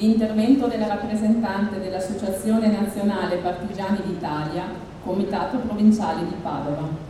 [0.00, 4.64] l'intervento della rappresentante dell'Associazione Nazionale Partigiani d'Italia,
[5.04, 7.08] Comitato Provinciale di Padova.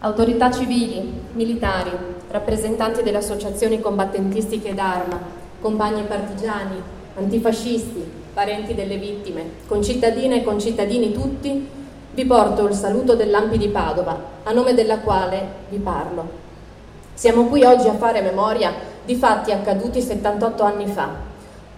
[0.00, 1.90] Autorità civili, militari,
[2.30, 5.18] rappresentanti delle associazioni combattentistiche d'arma,
[5.58, 6.76] compagni partigiani,
[7.16, 11.83] antifascisti, parenti delle vittime, concittadine e concittadini tutti,
[12.14, 16.42] vi porto il saluto dell'Ampi di Padova, a nome della quale vi parlo.
[17.12, 18.72] Siamo qui oggi a fare memoria
[19.04, 21.32] di fatti accaduti 78 anni fa,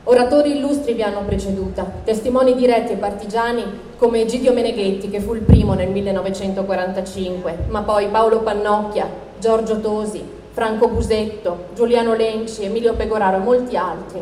[0.08, 3.64] Oratori illustri vi hanno preceduta, testimoni diretti e partigiani
[3.96, 9.08] come Egidio Meneghetti, che fu il primo nel 1945, ma poi Paolo Pannocchia,
[9.40, 10.22] Giorgio Tosi,
[10.52, 14.20] Franco Busetto, Giuliano Lenci, Emilio Pegoraro e molti altri.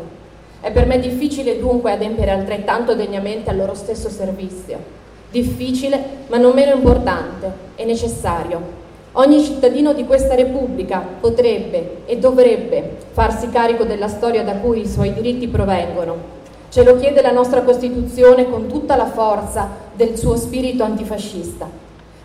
[0.59, 5.04] È per me difficile dunque adempiere altrettanto degnamente al loro stesso servizio.
[5.35, 8.83] Difficile, ma non meno importante e necessario,
[9.17, 14.87] Ogni cittadino di questa Repubblica potrebbe e dovrebbe farsi carico della storia da cui i
[14.87, 16.17] suoi diritti provengono.
[16.67, 21.65] Ce lo chiede la nostra Costituzione con tutta la forza del suo spirito antifascista.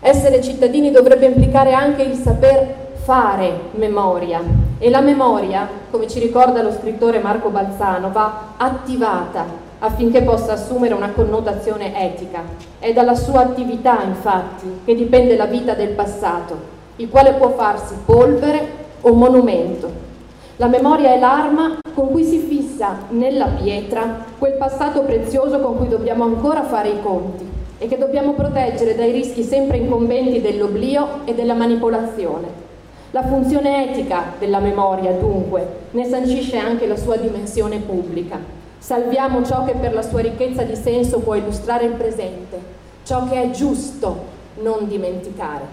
[0.01, 4.41] Essere cittadini dovrebbe implicare anche il saper fare memoria
[4.77, 10.95] e la memoria, come ci ricorda lo scrittore Marco Balzano, va attivata affinché possa assumere
[10.95, 12.41] una connotazione etica.
[12.79, 17.95] È dalla sua attività, infatti, che dipende la vita del passato il quale può farsi
[18.05, 20.09] polvere o monumento.
[20.57, 25.87] La memoria è l'arma con cui si fissa nella pietra quel passato prezioso con cui
[25.87, 31.33] dobbiamo ancora fare i conti e che dobbiamo proteggere dai rischi sempre incombenti dell'oblio e
[31.33, 32.69] della manipolazione.
[33.09, 38.60] La funzione etica della memoria, dunque, ne sancisce anche la sua dimensione pubblica.
[38.81, 42.59] Salviamo ciò che per la sua ricchezza di senso può illustrare il presente,
[43.03, 44.25] ciò che è giusto
[44.55, 45.65] non dimenticare.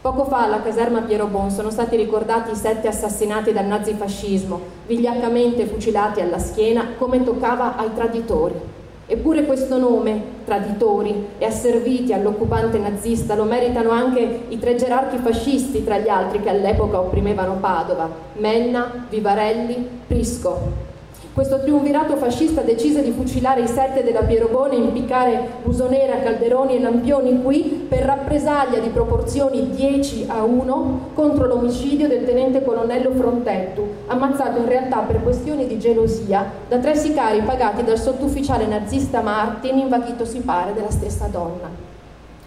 [0.00, 5.64] Poco fa alla caserma Piero Bon sono stati ricordati i sette assassinati dal nazifascismo, vigliaccamente
[5.66, 8.60] fucilati alla schiena come toccava ai traditori.
[9.06, 15.84] Eppure questo nome, traditori e asserviti all'occupante nazista, lo meritano anche i tre gerarchi fascisti
[15.84, 20.93] tra gli altri che all'epoca opprimevano Padova, Menna, Vivarelli, Prisco.
[21.34, 27.42] Questo triunvirato fascista decise di fucilare i sette della Pierobone impiccare Busonera, Calderoni e Lampioni
[27.42, 34.60] qui per rappresaglia di proporzioni 10 a 1 contro l'omicidio del tenente colonnello Frontettu, ammazzato
[34.60, 40.24] in realtà per questioni di gelosia da tre sicari pagati dal sottufficiale nazista Martin, invaghito
[40.24, 41.68] si pare della stessa donna.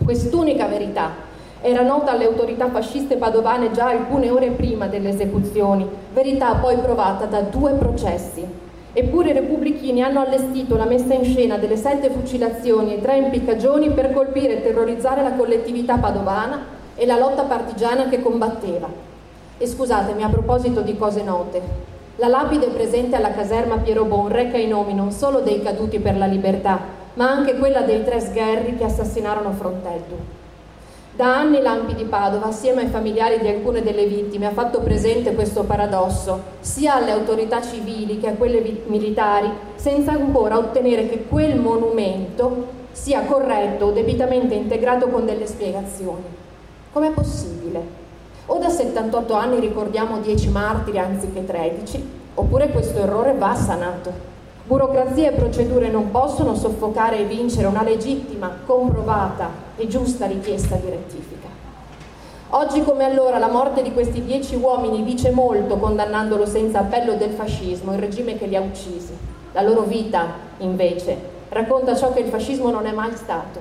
[0.01, 1.11] Quest'unica verità
[1.59, 7.25] era nota alle autorità fasciste padovane già alcune ore prima delle esecuzioni, verità poi provata
[7.25, 8.65] da due processi,
[8.99, 13.91] Eppure i repubblichini hanno allestito la messa in scena delle sette fucilazioni e tre impiccagioni
[13.91, 16.65] per colpire e terrorizzare la collettività padovana
[16.95, 18.89] e la lotta partigiana che combatteva.
[19.59, 21.61] E scusatemi, a proposito di cose note,
[22.15, 26.17] la lapide presente alla caserma Piero Bon reca i nomi non solo dei caduti per
[26.17, 26.79] la libertà,
[27.13, 30.46] ma anche quella dei tre sgherri che assassinarono Frontello.
[31.17, 35.33] Da anni Lampi di Padova, assieme ai familiari di alcune delle vittime, ha fatto presente
[35.33, 41.59] questo paradosso sia alle autorità civili che a quelle militari, senza ancora ottenere che quel
[41.59, 46.21] monumento sia corretto o debitamente integrato con delle spiegazioni.
[46.93, 47.81] Com'è possibile?
[48.45, 54.13] O da 78 anni ricordiamo 10 martiri anziché 13, oppure questo errore va sanato.
[54.65, 60.89] Burocrazia e procedure non possono soffocare e vincere una legittima, comprovata e giusta richiesta di
[60.89, 61.47] rettifica.
[62.49, 67.31] Oggi come allora la morte di questi dieci uomini dice molto condannandolo senza appello del
[67.31, 69.15] fascismo, il regime che li ha uccisi.
[69.53, 70.25] La loro vita,
[70.59, 71.17] invece,
[71.49, 73.59] racconta ciò che il fascismo non è mai stato.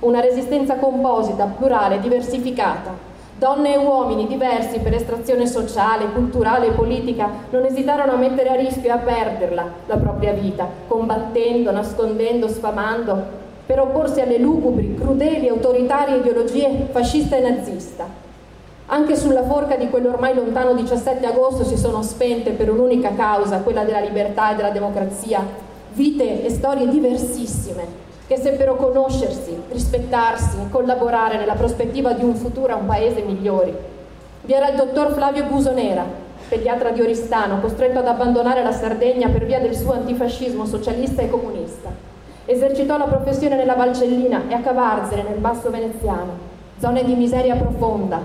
[0.00, 3.06] Una resistenza composita, plurale, diversificata,
[3.38, 8.56] Donne e uomini diversi per estrazione sociale, culturale e politica non esitarono a mettere a
[8.56, 15.46] rischio e a perderla la propria vita, combattendo, nascondendo, sfamando, per opporsi alle lugubri, crudeli,
[15.46, 18.06] autoritarie ideologie fascista e nazista.
[18.86, 23.84] Anche sulla forca di quell'ormai lontano 17 agosto si sono spente per un'unica causa, quella
[23.84, 25.46] della libertà e della democrazia,
[25.92, 27.84] vite e storie diversissime,
[28.26, 33.78] che seppero conoscersi, rispettarsi e collaborare nella prospettiva di un futuro a un paese migliore.
[34.44, 36.06] Vi era il dottor Flavio Busonera,
[36.48, 41.28] pediatra di Oristano, costretto ad abbandonare la Sardegna per via del suo antifascismo socialista e
[41.28, 42.07] comunista.
[42.50, 46.32] Esercitò la professione nella Valcellina e a Cavarzere, nel basso veneziano,
[46.78, 48.18] zone di miseria profonda.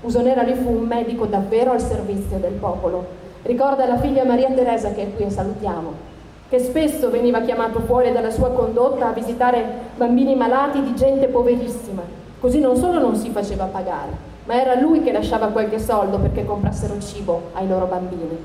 [0.00, 3.04] Busonera lì fu un medico davvero al servizio del popolo.
[3.42, 6.14] Ricorda la figlia Maria Teresa che è qui salutiamo
[6.48, 9.64] che spesso veniva chiamato fuori dalla sua condotta a visitare
[9.96, 12.02] bambini malati di gente poverissima,
[12.40, 14.12] Così non solo non si faceva pagare,
[14.44, 18.38] ma era lui che lasciava qualche soldo perché comprassero cibo ai loro bambini.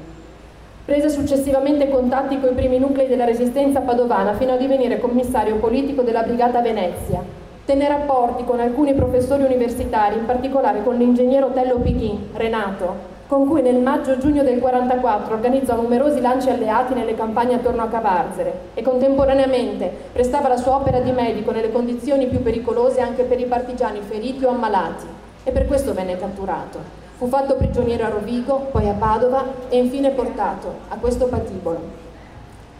[0.84, 6.02] Prese successivamente contatti con i primi nuclei della resistenza padovana fino a divenire commissario politico
[6.02, 7.24] della Brigata Venezia.
[7.66, 13.62] Tenne rapporti con alcuni professori universitari, in particolare con l'ingegnere Tello Pichin, Renato, con cui
[13.62, 19.90] nel maggio-giugno del 44 organizzò numerosi lanci alleati nelle campagne attorno a Cavarzere e contemporaneamente
[20.12, 24.44] prestava la sua opera di medico nelle condizioni più pericolose anche per i partigiani feriti
[24.46, 25.06] o ammalati
[25.44, 27.01] e per questo venne catturato.
[27.22, 31.80] Fu fatto prigioniero a Rovigo, poi a Padova e infine portato a questo patibolo.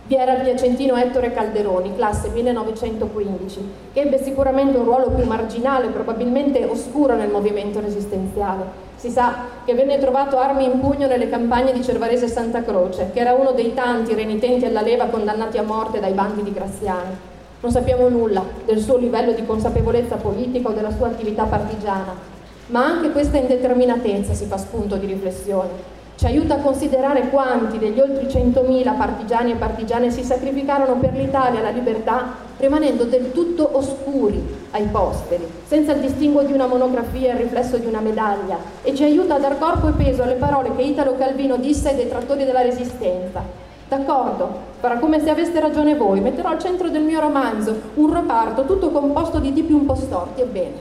[0.08, 5.90] Vi era il piacentino Ettore Calderoni, classe 1915, che ebbe sicuramente un ruolo più marginale,
[5.90, 8.64] probabilmente oscuro nel movimento resistenziale.
[8.96, 13.12] Si sa che venne trovato armi in pugno nelle campagne di Cervarese e Santa Croce,
[13.14, 17.16] che era uno dei tanti renitenti alla leva condannati a morte dai bandi di Graziani.
[17.60, 22.40] Non sappiamo nulla del suo livello di consapevolezza politica o della sua attività partigiana,
[22.72, 26.00] ma anche questa indeterminatezza si fa spunto di riflessione.
[26.16, 31.60] Ci aiuta a considerare quanti degli oltre 100.000 partigiani e partigiane si sacrificarono per l'Italia
[31.60, 37.32] e la libertà, rimanendo del tutto oscuri ai posteri, senza il distinguo di una monografia
[37.32, 40.36] e il riflesso di una medaglia, e ci aiuta a dar corpo e peso alle
[40.36, 43.42] parole che Italo Calvino disse ai detrattori della Resistenza.
[43.90, 48.66] D'accordo, farà come se aveste ragione voi, metterò al centro del mio romanzo un reparto
[48.66, 50.76] tutto composto di tipi un po' storti, ebbene,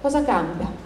[0.00, 0.85] cosa cambia?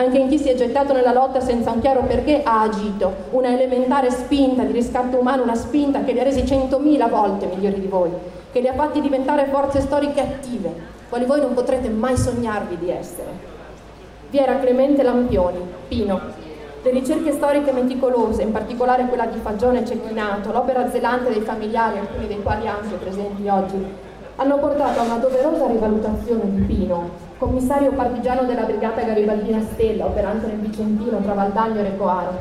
[0.00, 3.52] Anche in chi si è gettato nella lotta senza un chiaro perché ha agito, una
[3.52, 7.86] elementare spinta di riscatto umano, una spinta che li ha resi centomila volte migliori di
[7.86, 8.10] voi,
[8.50, 10.74] che li ha fatti diventare forze storiche attive,
[11.10, 13.28] quali voi non potrete mai sognarvi di essere.
[14.30, 16.18] Vi era Clemente Lampioni, Pino.
[16.82, 21.98] Le ricerche storiche meticolose, in particolare quella di Fagione e Cecchinato, l'opera zelante dei familiari,
[21.98, 24.08] alcuni dei quali anche presenti oggi,
[24.40, 30.46] hanno portato a una doverosa rivalutazione di Pino commissario partigiano della brigata garibaldina Stella, operante
[30.46, 32.38] nel Vicentino tra Valdagno e Recoaro.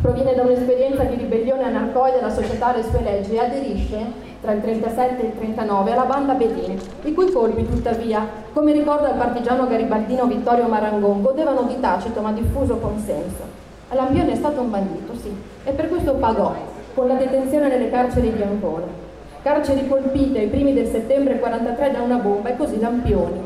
[0.00, 3.98] Proviene da un'esperienza di ribellione anarcoide alla società e alle sue leggi e aderisce
[4.40, 9.10] tra il 37 e il 39 alla banda Bedin, i cui colpi, tuttavia, come ricorda
[9.10, 13.44] il partigiano garibaldino Vittorio Marangon, godevano di tacito ma diffuso consenso.
[13.90, 15.30] Lampione è stato un bandito, sì,
[15.64, 16.54] e per questo pagò
[16.94, 19.07] con la detenzione nelle carceri di Ancona.
[19.48, 23.40] Carceri colpite ai primi del settembre 43 da una bomba e così Lampioni,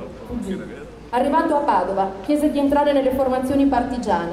[1.11, 4.33] Arrivato a Padova, chiese di entrare nelle formazioni partigiane.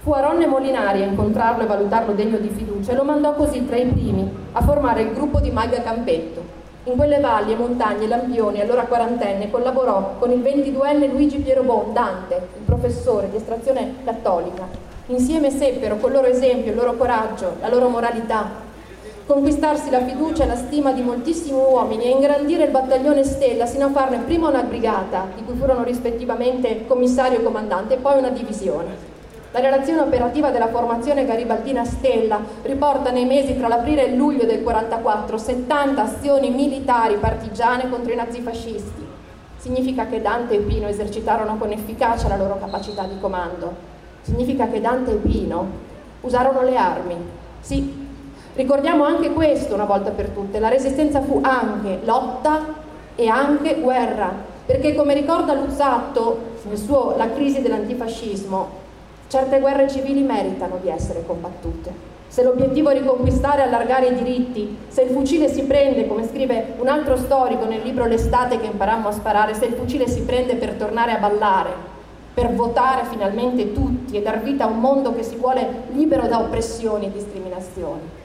[0.00, 3.76] Fu Aronne Molinari a incontrarlo e valutarlo degno di fiducia e lo mandò così tra
[3.76, 6.42] i primi a formare il gruppo di Maga Campetto.
[6.84, 11.92] In quelle valli e montagne Lampioni, allora quarantenne, collaborò con il 22enne Luigi Piero Bon,
[11.92, 14.66] Dante, il professore di estrazione cattolica.
[15.08, 18.61] Insieme seppero, col loro esempio, il loro coraggio, la loro moralità,
[19.32, 23.86] conquistarsi la fiducia e la stima di moltissimi uomini e ingrandire il battaglione Stella sino
[23.86, 28.28] a farne prima una brigata, di cui furono rispettivamente commissario e comandante, e poi una
[28.28, 29.10] divisione.
[29.52, 34.44] La relazione operativa della formazione garibaldina Stella riporta nei mesi tra l'aprile e il luglio
[34.44, 39.06] del 44 70 azioni militari partigiane contro i nazifascisti.
[39.56, 43.74] Significa che Dante e Pino esercitarono con efficacia la loro capacità di comando.
[44.20, 45.68] Significa che Dante e Pino
[46.20, 47.16] usarono le armi.
[47.60, 48.01] Sì,
[48.54, 52.60] Ricordiamo anche questo una volta per tutte, la resistenza fu anche lotta
[53.14, 54.30] e anche guerra,
[54.66, 58.68] perché come ricorda Luzzatto nel suo La crisi dell'antifascismo,
[59.28, 62.10] certe guerre civili meritano di essere combattute.
[62.28, 66.74] Se l'obiettivo è riconquistare e allargare i diritti, se il fucile si prende, come scrive
[66.76, 70.56] un altro storico nel libro L'estate che imparammo a sparare, se il fucile si prende
[70.56, 71.70] per tornare a ballare,
[72.34, 76.38] per votare finalmente tutti e dar vita a un mondo che si vuole libero da
[76.38, 78.20] oppressioni e discriminazioni.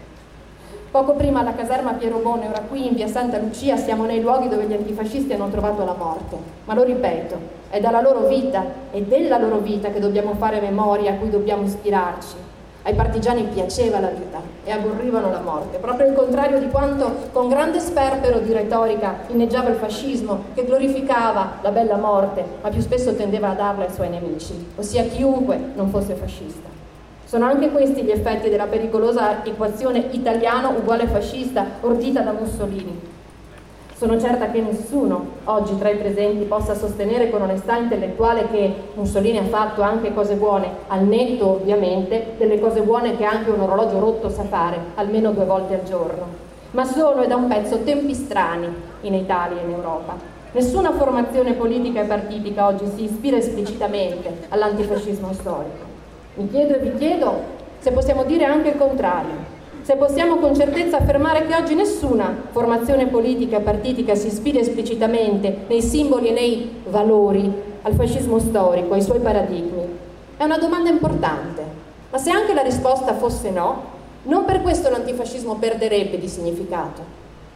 [0.97, 4.49] Poco prima alla caserma Piero Bone, ora qui in via Santa Lucia, siamo nei luoghi
[4.49, 6.35] dove gli antifascisti hanno trovato la morte.
[6.65, 7.35] Ma lo ripeto,
[7.69, 11.61] è dalla loro vita e della loro vita che dobbiamo fare memoria, a cui dobbiamo
[11.65, 12.35] ispirarci.
[12.81, 17.47] Ai partigiani piaceva la vita e aborrivano la morte, proprio il contrario di quanto con
[17.47, 23.13] grande sperpero di retorica inneggiava il fascismo, che glorificava la bella morte, ma più spesso
[23.13, 26.76] tendeva a darla ai suoi nemici, ossia chiunque non fosse fascista.
[27.27, 32.98] Sono anche questi gli effetti della pericolosa equazione italiano uguale fascista ordita da Mussolini.
[33.98, 39.39] Sono certa che nessuno oggi tra i presenti possa sostenere con onestà intellettuale che Mussolini
[39.39, 44.00] ha fatto anche cose buone, al netto ovviamente delle cose buone che anche un orologio
[44.00, 46.27] rotto sa fare, almeno due volte al giorno.
[46.72, 50.15] Ma sono e da un pezzo tempi strani in Italia e in Europa.
[50.53, 55.96] Nessuna formazione politica e partitica oggi si ispira esplicitamente all'antifascismo storico.
[56.38, 57.34] Mi chiedo e vi chiedo
[57.79, 63.08] se possiamo dire anche il contrario, se possiamo con certezza affermare che oggi nessuna formazione
[63.08, 67.51] politica e partitica si ispira esplicitamente nei simboli e nei valori
[67.82, 69.82] al fascismo storico, ai suoi paradigmi?
[70.38, 71.63] È una domanda importante,
[72.12, 77.01] ma se anche la risposta fosse no, non per questo l'antifascismo perderebbe di significato.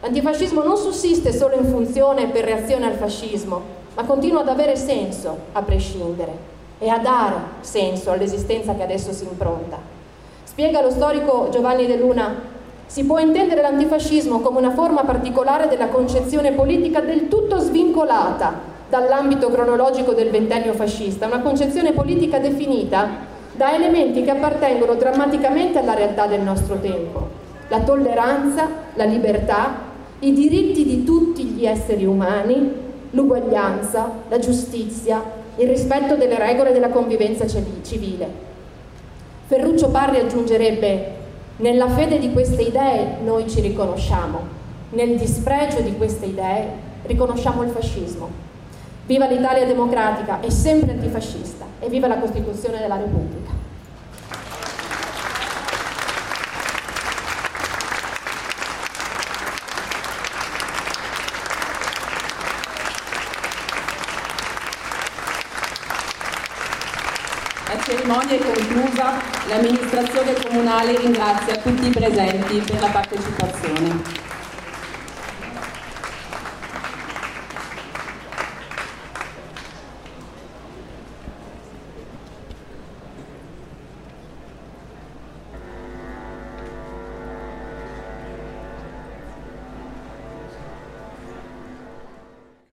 [0.00, 3.62] L'antifascismo non sussiste solo in funzione per reazione al fascismo,
[3.94, 9.22] ma continua ad avere senso a prescindere e a dare senso all'esistenza che adesso si
[9.22, 9.78] impronta.
[10.42, 12.50] Spiega lo storico Giovanni De Luna
[12.86, 18.52] si può intendere l'antifascismo come una forma particolare della concezione politica del tutto svincolata
[18.88, 23.08] dall'ambito cronologico del ventennio fascista, una concezione politica definita
[23.54, 27.28] da elementi che appartengono drammaticamente alla realtà del nostro tempo,
[27.68, 29.74] la tolleranza, la libertà,
[30.18, 32.72] i diritti di tutti gli esseri umani,
[33.12, 38.50] l'uguaglianza, la giustizia, il rispetto delle regole della convivenza civile.
[39.46, 41.20] Ferruccio Parri aggiungerebbe
[41.56, 44.40] nella fede di queste idee noi ci riconosciamo,
[44.90, 46.68] nel dispregio di queste idee
[47.02, 48.30] riconosciamo il fascismo.
[49.06, 53.62] Viva l'Italia democratica e sempre antifascista e viva la Costituzione della Repubblica.
[67.84, 68.38] cerimonia è
[69.02, 74.31] conclusa, l'amministrazione comunale ringrazia tutti i presenti per la partecipazione.